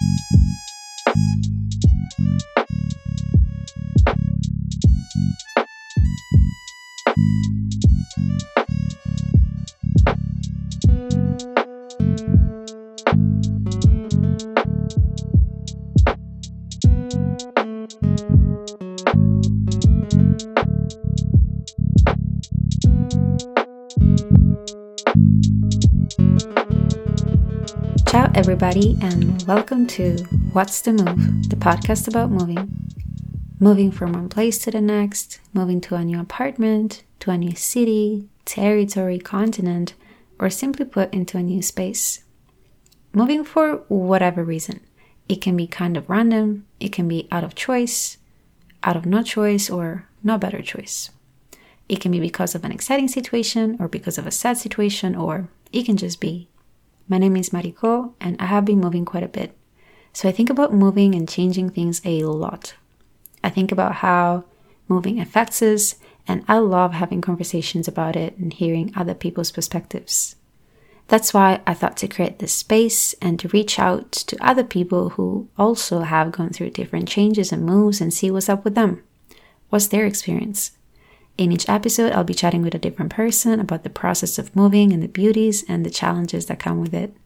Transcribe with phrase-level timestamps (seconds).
[0.00, 0.24] Thank
[8.56, 8.59] you.
[28.10, 30.16] Ciao, everybody, and welcome to
[30.52, 32.68] What's the Move, the podcast about moving.
[33.60, 37.54] Moving from one place to the next, moving to a new apartment, to a new
[37.54, 39.94] city, territory, continent,
[40.40, 42.24] or simply put, into a new space.
[43.12, 44.80] Moving for whatever reason.
[45.28, 48.18] It can be kind of random, it can be out of choice,
[48.82, 51.10] out of no choice, or no better choice.
[51.88, 55.48] It can be because of an exciting situation, or because of a sad situation, or
[55.72, 56.48] it can just be
[57.10, 59.56] my name is Mariko, and I have been moving quite a bit.
[60.12, 62.74] So I think about moving and changing things a lot.
[63.42, 64.44] I think about how
[64.86, 65.96] moving affects us,
[66.28, 70.36] and I love having conversations about it and hearing other people's perspectives.
[71.08, 75.10] That's why I thought to create this space and to reach out to other people
[75.10, 79.02] who also have gone through different changes and moves and see what's up with them.
[79.68, 80.70] What's their experience?
[81.40, 84.92] In each episode, I'll be chatting with a different person about the process of moving
[84.92, 87.16] and the beauties and the challenges that come with it.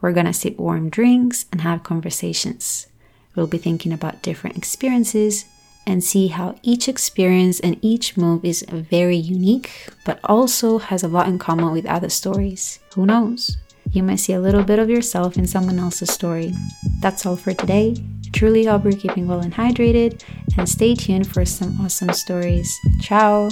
[0.00, 2.86] We're gonna sip warm drinks and have conversations.
[3.34, 5.46] We'll be thinking about different experiences
[5.84, 11.08] and see how each experience and each move is very unique, but also has a
[11.08, 12.78] lot in common with other stories.
[12.94, 13.56] Who knows?
[13.90, 16.54] You might see a little bit of yourself in someone else's story.
[17.00, 17.96] That's all for today.
[18.32, 20.22] Truly hope you're keeping well and hydrated,
[20.56, 22.78] and stay tuned for some awesome stories.
[23.00, 23.48] Ciao!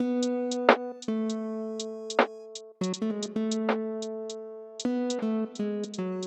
[0.00, 0.24] Thank
[5.98, 6.19] you.